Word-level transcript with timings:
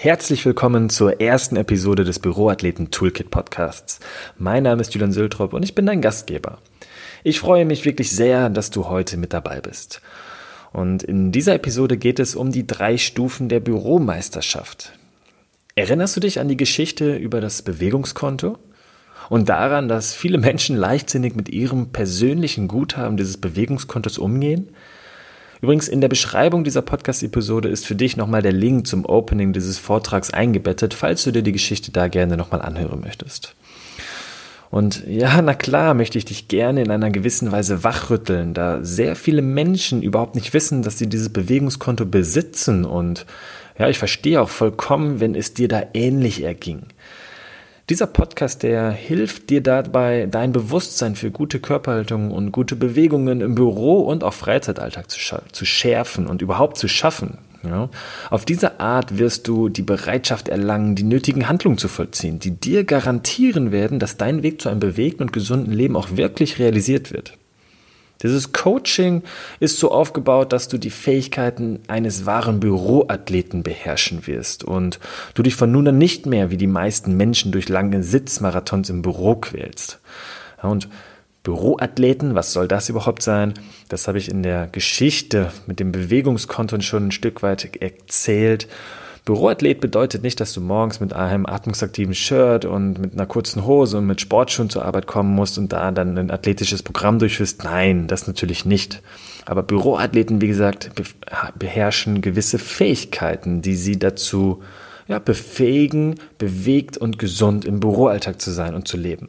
Herzlich 0.00 0.46
willkommen 0.46 0.90
zur 0.90 1.20
ersten 1.20 1.56
Episode 1.56 2.04
des 2.04 2.20
Büroathleten 2.20 2.92
Toolkit 2.92 3.32
Podcasts. 3.32 3.98
Mein 4.36 4.62
Name 4.62 4.80
ist 4.80 4.94
Julian 4.94 5.10
Sültrop 5.10 5.52
und 5.52 5.64
ich 5.64 5.74
bin 5.74 5.86
dein 5.86 6.00
Gastgeber. 6.00 6.58
Ich 7.24 7.40
freue 7.40 7.64
mich 7.64 7.84
wirklich 7.84 8.12
sehr, 8.12 8.48
dass 8.48 8.70
du 8.70 8.86
heute 8.86 9.16
mit 9.16 9.32
dabei 9.32 9.60
bist. 9.60 10.00
Und 10.72 11.02
in 11.02 11.32
dieser 11.32 11.56
Episode 11.56 11.96
geht 11.96 12.20
es 12.20 12.36
um 12.36 12.52
die 12.52 12.64
drei 12.64 12.96
Stufen 12.96 13.48
der 13.48 13.58
Büromeisterschaft. 13.58 14.92
Erinnerst 15.74 16.14
du 16.14 16.20
dich 16.20 16.38
an 16.38 16.46
die 16.46 16.56
Geschichte 16.56 17.16
über 17.16 17.40
das 17.40 17.62
Bewegungskonto? 17.62 18.56
Und 19.28 19.48
daran, 19.48 19.88
dass 19.88 20.14
viele 20.14 20.38
Menschen 20.38 20.76
leichtsinnig 20.76 21.34
mit 21.34 21.48
ihrem 21.48 21.90
persönlichen 21.90 22.68
Guthaben 22.68 23.16
dieses 23.16 23.38
Bewegungskontos 23.38 24.16
umgehen? 24.18 24.68
Übrigens, 25.60 25.88
in 25.88 26.00
der 26.00 26.08
Beschreibung 26.08 26.62
dieser 26.62 26.82
Podcast-Episode 26.82 27.68
ist 27.68 27.86
für 27.86 27.96
dich 27.96 28.16
nochmal 28.16 28.42
der 28.42 28.52
Link 28.52 28.86
zum 28.86 29.04
Opening 29.04 29.52
dieses 29.52 29.78
Vortrags 29.78 30.30
eingebettet, 30.30 30.94
falls 30.94 31.24
du 31.24 31.32
dir 31.32 31.42
die 31.42 31.52
Geschichte 31.52 31.90
da 31.90 32.08
gerne 32.08 32.36
nochmal 32.36 32.62
anhören 32.62 33.00
möchtest. 33.00 33.54
Und 34.70 35.04
ja, 35.06 35.40
na 35.40 35.54
klar, 35.54 35.94
möchte 35.94 36.18
ich 36.18 36.26
dich 36.26 36.48
gerne 36.48 36.82
in 36.82 36.90
einer 36.90 37.10
gewissen 37.10 37.50
Weise 37.50 37.84
wachrütteln, 37.84 38.54
da 38.54 38.84
sehr 38.84 39.16
viele 39.16 39.42
Menschen 39.42 40.02
überhaupt 40.02 40.34
nicht 40.34 40.52
wissen, 40.52 40.82
dass 40.82 40.98
sie 40.98 41.08
dieses 41.08 41.30
Bewegungskonto 41.30 42.04
besitzen 42.04 42.84
und 42.84 43.24
ja, 43.78 43.88
ich 43.88 43.98
verstehe 43.98 44.42
auch 44.42 44.48
vollkommen, 44.48 45.20
wenn 45.20 45.34
es 45.34 45.54
dir 45.54 45.68
da 45.68 45.82
ähnlich 45.94 46.42
erging. 46.42 46.82
Dieser 47.90 48.06
Podcast, 48.06 48.64
der 48.64 48.90
hilft 48.90 49.48
dir 49.48 49.62
dabei, 49.62 50.28
dein 50.30 50.52
Bewusstsein 50.52 51.16
für 51.16 51.30
gute 51.30 51.58
Körperhaltung 51.58 52.32
und 52.32 52.52
gute 52.52 52.76
Bewegungen 52.76 53.40
im 53.40 53.54
Büro 53.54 54.00
und 54.00 54.24
auch 54.24 54.34
Freizeitalltag 54.34 55.10
zu, 55.10 55.18
zu 55.50 55.64
schärfen 55.64 56.26
und 56.26 56.42
überhaupt 56.42 56.76
zu 56.76 56.86
schaffen. 56.86 57.38
Ja. 57.62 57.88
Auf 58.28 58.44
diese 58.44 58.78
Art 58.78 59.16
wirst 59.16 59.48
du 59.48 59.70
die 59.70 59.82
Bereitschaft 59.82 60.50
erlangen, 60.50 60.96
die 60.96 61.02
nötigen 61.02 61.48
Handlungen 61.48 61.78
zu 61.78 61.88
vollziehen, 61.88 62.38
die 62.38 62.50
dir 62.50 62.84
garantieren 62.84 63.72
werden, 63.72 63.98
dass 63.98 64.18
dein 64.18 64.42
Weg 64.42 64.60
zu 64.60 64.68
einem 64.68 64.80
bewegten 64.80 65.22
und 65.22 65.32
gesunden 65.32 65.72
Leben 65.72 65.96
auch 65.96 66.08
wirklich 66.10 66.58
realisiert 66.58 67.10
wird. 67.10 67.38
Dieses 68.22 68.52
Coaching 68.52 69.22
ist 69.60 69.78
so 69.78 69.92
aufgebaut, 69.92 70.52
dass 70.52 70.68
du 70.68 70.78
die 70.78 70.90
Fähigkeiten 70.90 71.80
eines 71.86 72.26
wahren 72.26 72.58
Büroathleten 72.58 73.62
beherrschen 73.62 74.26
wirst 74.26 74.64
und 74.64 74.98
du 75.34 75.42
dich 75.42 75.54
von 75.54 75.70
nun 75.70 75.88
an 75.88 75.98
nicht 75.98 76.26
mehr 76.26 76.50
wie 76.50 76.56
die 76.56 76.66
meisten 76.66 77.16
Menschen 77.16 77.52
durch 77.52 77.68
lange 77.68 78.02
Sitzmarathons 78.02 78.90
im 78.90 79.02
Büro 79.02 79.36
quälst. 79.36 80.00
Und 80.62 80.88
Büroathleten, 81.44 82.34
was 82.34 82.52
soll 82.52 82.66
das 82.68 82.88
überhaupt 82.88 83.22
sein? 83.22 83.54
Das 83.88 84.08
habe 84.08 84.18
ich 84.18 84.28
in 84.28 84.42
der 84.42 84.66
Geschichte 84.66 85.52
mit 85.66 85.78
dem 85.78 85.92
Bewegungskonto 85.92 86.80
schon 86.80 87.08
ein 87.08 87.12
Stück 87.12 87.42
weit 87.42 87.76
erzählt. 87.80 88.68
Büroathlet 89.28 89.80
bedeutet 89.80 90.22
nicht, 90.22 90.40
dass 90.40 90.54
du 90.54 90.62
morgens 90.62 91.00
mit 91.00 91.12
einem 91.12 91.44
atmungsaktiven 91.44 92.14
Shirt 92.14 92.64
und 92.64 92.98
mit 92.98 93.12
einer 93.12 93.26
kurzen 93.26 93.66
Hose 93.66 93.98
und 93.98 94.06
mit 94.06 94.22
Sportschuhen 94.22 94.70
zur 94.70 94.86
Arbeit 94.86 95.06
kommen 95.06 95.34
musst 95.34 95.58
und 95.58 95.70
da 95.70 95.90
dann 95.90 96.16
ein 96.16 96.30
athletisches 96.30 96.82
Programm 96.82 97.18
durchführst. 97.18 97.62
Nein, 97.62 98.06
das 98.06 98.26
natürlich 98.26 98.64
nicht. 98.64 99.02
Aber 99.44 99.62
Büroathleten, 99.62 100.40
wie 100.40 100.46
gesagt, 100.46 100.92
beherrschen 101.58 102.22
gewisse 102.22 102.58
Fähigkeiten, 102.58 103.60
die 103.60 103.76
sie 103.76 103.98
dazu 103.98 104.62
ja, 105.08 105.18
befähigen, 105.18 106.14
bewegt 106.38 106.96
und 106.96 107.18
gesund 107.18 107.66
im 107.66 107.80
Büroalltag 107.80 108.40
zu 108.40 108.50
sein 108.50 108.74
und 108.74 108.88
zu 108.88 108.96
leben. 108.96 109.28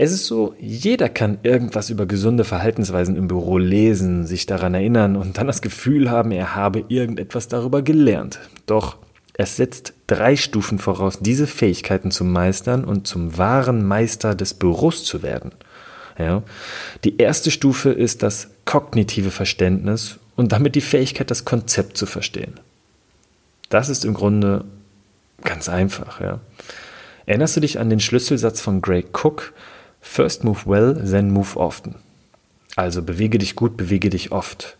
Es 0.00 0.12
ist 0.12 0.26
so, 0.26 0.54
jeder 0.60 1.08
kann 1.08 1.38
irgendwas 1.42 1.90
über 1.90 2.06
gesunde 2.06 2.44
Verhaltensweisen 2.44 3.16
im 3.16 3.26
Büro 3.26 3.58
lesen, 3.58 4.26
sich 4.28 4.46
daran 4.46 4.74
erinnern 4.74 5.16
und 5.16 5.38
dann 5.38 5.48
das 5.48 5.60
Gefühl 5.60 6.08
haben, 6.08 6.30
er 6.30 6.54
habe 6.54 6.84
irgendetwas 6.86 7.48
darüber 7.48 7.82
gelernt. 7.82 8.38
Doch 8.66 8.98
es 9.34 9.56
setzt 9.56 9.94
drei 10.06 10.36
Stufen 10.36 10.78
voraus, 10.78 11.18
diese 11.18 11.48
Fähigkeiten 11.48 12.12
zu 12.12 12.22
meistern 12.22 12.84
und 12.84 13.08
zum 13.08 13.38
wahren 13.38 13.84
Meister 13.84 14.36
des 14.36 14.54
Büros 14.54 15.04
zu 15.04 15.24
werden. 15.24 15.50
Ja. 16.16 16.44
Die 17.02 17.18
erste 17.18 17.50
Stufe 17.50 17.90
ist 17.90 18.22
das 18.22 18.50
kognitive 18.66 19.32
Verständnis 19.32 20.18
und 20.36 20.52
damit 20.52 20.76
die 20.76 20.80
Fähigkeit, 20.80 21.28
das 21.28 21.44
Konzept 21.44 21.96
zu 21.96 22.06
verstehen. 22.06 22.60
Das 23.68 23.88
ist 23.88 24.04
im 24.04 24.14
Grunde 24.14 24.64
ganz 25.42 25.68
einfach. 25.68 26.20
Ja. 26.20 26.38
Erinnerst 27.26 27.56
du 27.56 27.60
dich 27.60 27.80
an 27.80 27.90
den 27.90 28.00
Schlüsselsatz 28.00 28.60
von 28.60 28.80
Greg 28.80 29.08
Cook? 29.12 29.52
First 30.10 30.42
move 30.42 30.60
well, 30.64 30.94
then 30.94 31.30
move 31.30 31.56
often. 31.58 31.96
Also 32.76 33.02
bewege 33.02 33.36
dich 33.36 33.54
gut, 33.54 33.76
bewege 33.76 34.08
dich 34.08 34.32
oft. 34.32 34.78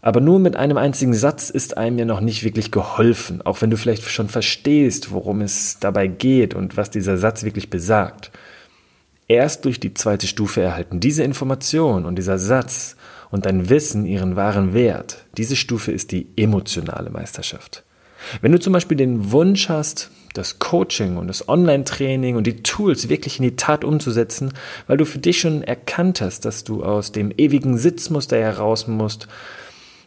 Aber 0.00 0.20
nur 0.20 0.38
mit 0.38 0.54
einem 0.54 0.76
einzigen 0.76 1.14
Satz 1.14 1.50
ist 1.50 1.76
einem 1.76 1.98
ja 1.98 2.04
noch 2.04 2.20
nicht 2.20 2.44
wirklich 2.44 2.70
geholfen, 2.70 3.42
auch 3.42 3.60
wenn 3.60 3.70
du 3.70 3.76
vielleicht 3.76 4.08
schon 4.08 4.28
verstehst, 4.28 5.10
worum 5.10 5.40
es 5.40 5.78
dabei 5.80 6.06
geht 6.06 6.54
und 6.54 6.76
was 6.76 6.90
dieser 6.90 7.18
Satz 7.18 7.42
wirklich 7.42 7.70
besagt. 7.70 8.30
Erst 9.26 9.64
durch 9.64 9.80
die 9.80 9.94
zweite 9.94 10.28
Stufe 10.28 10.62
erhalten 10.62 11.00
diese 11.00 11.24
Information 11.24 12.06
und 12.06 12.16
dieser 12.16 12.38
Satz 12.38 12.96
und 13.32 13.46
dein 13.46 13.68
Wissen 13.68 14.06
ihren 14.06 14.36
wahren 14.36 14.72
Wert. 14.72 15.24
Diese 15.36 15.56
Stufe 15.56 15.90
ist 15.90 16.12
die 16.12 16.28
emotionale 16.36 17.10
Meisterschaft. 17.10 17.82
Wenn 18.40 18.52
du 18.52 18.60
zum 18.60 18.72
Beispiel 18.72 18.96
den 18.96 19.32
Wunsch 19.32 19.68
hast, 19.68 20.12
das 20.36 20.58
Coaching 20.58 21.16
und 21.16 21.28
das 21.28 21.48
Online-Training 21.48 22.36
und 22.36 22.46
die 22.46 22.62
Tools 22.62 23.08
wirklich 23.08 23.38
in 23.38 23.44
die 23.44 23.56
Tat 23.56 23.84
umzusetzen, 23.84 24.52
weil 24.86 24.96
du 24.96 25.04
für 25.04 25.18
dich 25.18 25.40
schon 25.40 25.62
erkannt 25.62 26.20
hast, 26.20 26.44
dass 26.44 26.64
du 26.64 26.82
aus 26.84 27.12
dem 27.12 27.32
ewigen 27.36 27.78
Sitzmuster 27.78 28.36
heraus 28.36 28.86
musst, 28.86 29.28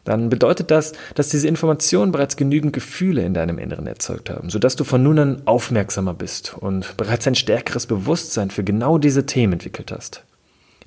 dann 0.05 0.29
bedeutet 0.29 0.71
das, 0.71 0.93
dass 1.15 1.29
diese 1.29 1.47
Informationen 1.47 2.11
bereits 2.11 2.35
genügend 2.35 2.73
Gefühle 2.73 3.23
in 3.23 3.33
deinem 3.33 3.59
Inneren 3.59 3.85
erzeugt 3.85 4.29
haben, 4.29 4.49
sodass 4.49 4.75
du 4.75 4.83
von 4.83 5.03
nun 5.03 5.19
an 5.19 5.41
aufmerksamer 5.45 6.13
bist 6.13 6.55
und 6.57 6.97
bereits 6.97 7.27
ein 7.27 7.35
stärkeres 7.35 7.85
Bewusstsein 7.85 8.49
für 8.49 8.63
genau 8.63 8.97
diese 8.97 9.25
Themen 9.25 9.53
entwickelt 9.53 9.91
hast. 9.91 10.23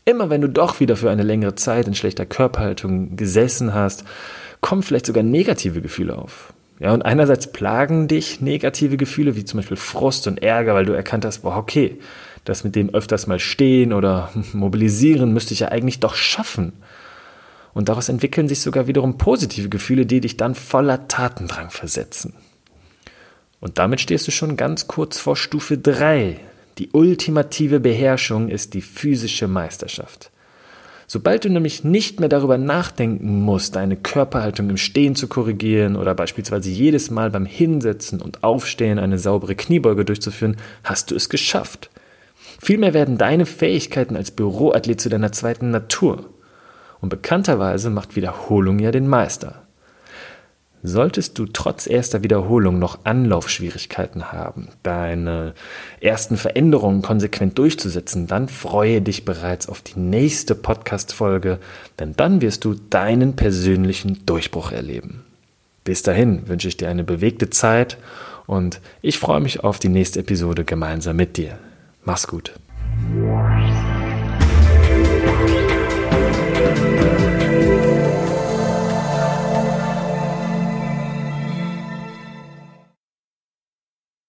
Immer 0.04 0.30
wenn 0.30 0.40
du 0.40 0.48
doch 0.48 0.80
wieder 0.80 0.96
für 0.96 1.10
eine 1.10 1.22
längere 1.22 1.54
Zeit 1.54 1.86
in 1.86 1.94
schlechter 1.94 2.26
Körperhaltung 2.26 3.14
gesessen 3.14 3.74
hast, 3.74 4.04
kommen 4.60 4.82
vielleicht 4.82 5.06
sogar 5.06 5.22
negative 5.22 5.80
Gefühle 5.80 6.18
auf. 6.18 6.52
Ja, 6.82 6.92
und 6.92 7.02
einerseits 7.02 7.52
plagen 7.52 8.08
dich 8.08 8.40
negative 8.40 8.96
Gefühle, 8.96 9.36
wie 9.36 9.44
zum 9.44 9.60
Beispiel 9.60 9.76
Frust 9.76 10.26
und 10.26 10.42
Ärger, 10.42 10.74
weil 10.74 10.84
du 10.84 10.92
erkannt 10.92 11.24
hast, 11.24 11.42
boah, 11.42 11.56
okay, 11.56 12.00
das 12.44 12.64
mit 12.64 12.74
dem 12.74 12.90
öfters 12.90 13.28
mal 13.28 13.38
stehen 13.38 13.92
oder 13.92 14.32
mobilisieren 14.52 15.32
müsste 15.32 15.54
ich 15.54 15.60
ja 15.60 15.68
eigentlich 15.68 16.00
doch 16.00 16.16
schaffen. 16.16 16.72
Und 17.72 17.88
daraus 17.88 18.08
entwickeln 18.08 18.48
sich 18.48 18.62
sogar 18.62 18.88
wiederum 18.88 19.16
positive 19.16 19.68
Gefühle, 19.68 20.06
die 20.06 20.20
dich 20.20 20.36
dann 20.36 20.56
voller 20.56 21.06
Tatendrang 21.06 21.70
versetzen. 21.70 22.34
Und 23.60 23.78
damit 23.78 24.00
stehst 24.00 24.26
du 24.26 24.32
schon 24.32 24.56
ganz 24.56 24.88
kurz 24.88 25.20
vor 25.20 25.36
Stufe 25.36 25.78
3. 25.78 26.40
Die 26.78 26.90
ultimative 26.90 27.78
Beherrschung 27.78 28.48
ist 28.48 28.74
die 28.74 28.82
physische 28.82 29.46
Meisterschaft. 29.46 30.31
Sobald 31.12 31.44
du 31.44 31.50
nämlich 31.50 31.84
nicht 31.84 32.20
mehr 32.20 32.30
darüber 32.30 32.56
nachdenken 32.56 33.42
musst, 33.42 33.76
deine 33.76 33.98
Körperhaltung 33.98 34.70
im 34.70 34.78
Stehen 34.78 35.14
zu 35.14 35.28
korrigieren 35.28 35.94
oder 35.96 36.14
beispielsweise 36.14 36.70
jedes 36.70 37.10
Mal 37.10 37.28
beim 37.28 37.44
Hinsetzen 37.44 38.22
und 38.22 38.42
Aufstehen 38.42 38.98
eine 38.98 39.18
saubere 39.18 39.54
Kniebeuge 39.54 40.06
durchzuführen, 40.06 40.56
hast 40.84 41.10
du 41.10 41.14
es 41.14 41.28
geschafft. 41.28 41.90
Vielmehr 42.62 42.94
werden 42.94 43.18
deine 43.18 43.44
Fähigkeiten 43.44 44.16
als 44.16 44.30
Büroathlet 44.30 45.02
zu 45.02 45.10
deiner 45.10 45.32
zweiten 45.32 45.70
Natur. 45.70 46.30
Und 47.02 47.10
bekannterweise 47.10 47.90
macht 47.90 48.16
Wiederholung 48.16 48.78
ja 48.78 48.90
den 48.90 49.06
Meister. 49.06 49.61
Solltest 50.84 51.38
du 51.38 51.46
trotz 51.46 51.86
erster 51.86 52.24
Wiederholung 52.24 52.80
noch 52.80 53.04
Anlaufschwierigkeiten 53.04 54.32
haben, 54.32 54.68
deine 54.82 55.54
ersten 56.00 56.36
Veränderungen 56.36 57.02
konsequent 57.02 57.56
durchzusetzen, 57.56 58.26
dann 58.26 58.48
freue 58.48 59.00
dich 59.00 59.24
bereits 59.24 59.68
auf 59.68 59.80
die 59.80 60.00
nächste 60.00 60.56
Podcast-Folge, 60.56 61.60
denn 62.00 62.14
dann 62.16 62.40
wirst 62.40 62.64
du 62.64 62.74
deinen 62.74 63.36
persönlichen 63.36 64.26
Durchbruch 64.26 64.72
erleben. 64.72 65.24
Bis 65.84 66.02
dahin 66.02 66.48
wünsche 66.48 66.66
ich 66.66 66.76
dir 66.76 66.88
eine 66.88 67.04
bewegte 67.04 67.48
Zeit 67.48 67.96
und 68.46 68.80
ich 69.02 69.20
freue 69.20 69.40
mich 69.40 69.62
auf 69.62 69.78
die 69.78 69.88
nächste 69.88 70.18
Episode 70.20 70.64
gemeinsam 70.64 71.14
mit 71.14 71.36
dir. 71.36 71.58
Mach's 72.04 72.26
gut. 72.26 72.52